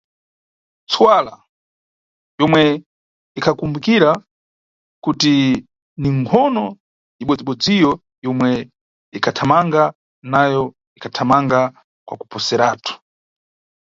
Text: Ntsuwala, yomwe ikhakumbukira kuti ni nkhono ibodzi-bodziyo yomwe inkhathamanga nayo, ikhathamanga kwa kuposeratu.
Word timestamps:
Ntsuwala, 0.85 1.33
yomwe 2.39 2.61
ikhakumbukira 3.37 4.11
kuti 5.03 5.33
ni 6.01 6.09
nkhono 6.19 6.63
ibodzi-bodziyo 7.21 7.91
yomwe 8.25 8.49
inkhathamanga 9.15 9.83
nayo, 10.31 10.63
ikhathamanga 10.97 11.59
kwa 12.05 12.15
kuposeratu. 12.19 12.93